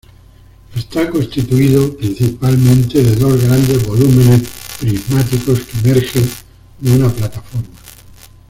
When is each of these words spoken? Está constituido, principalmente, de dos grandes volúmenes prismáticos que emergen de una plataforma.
Está 0.75 1.07
constituido, 1.11 1.95
principalmente, 1.95 3.03
de 3.03 3.15
dos 3.17 3.39
grandes 3.39 3.85
volúmenes 3.85 4.47
prismáticos 4.79 5.59
que 5.59 5.77
emergen 5.77 6.27
de 6.79 6.91
una 6.95 7.13
plataforma. 7.13 7.67